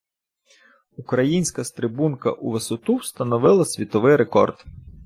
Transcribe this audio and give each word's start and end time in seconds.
Українська 0.97 1.63
стрибунка 1.63 2.31
у 2.31 2.51
висоту 2.51 2.95
встановила 2.95 3.65
світовий 3.65 4.15
рекорд. 4.15 4.65